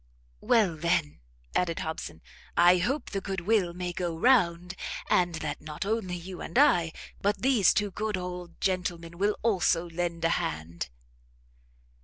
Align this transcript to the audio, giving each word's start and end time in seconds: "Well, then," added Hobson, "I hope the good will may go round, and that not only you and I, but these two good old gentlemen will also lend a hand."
"Well, 0.39 0.75
then," 0.77 1.19
added 1.55 1.81
Hobson, 1.81 2.23
"I 2.57 2.79
hope 2.79 3.11
the 3.11 3.21
good 3.21 3.41
will 3.41 3.71
may 3.71 3.93
go 3.93 4.17
round, 4.17 4.73
and 5.11 5.35
that 5.35 5.61
not 5.61 5.85
only 5.85 6.15
you 6.15 6.41
and 6.41 6.57
I, 6.57 6.91
but 7.21 7.43
these 7.43 7.71
two 7.71 7.91
good 7.91 8.17
old 8.17 8.59
gentlemen 8.59 9.19
will 9.19 9.37
also 9.43 9.87
lend 9.87 10.25
a 10.25 10.29
hand." 10.41 10.89